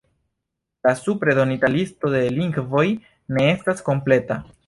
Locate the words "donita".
1.39-1.69